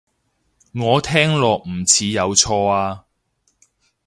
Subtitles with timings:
[0.73, 3.05] 我聽落唔似有錯啊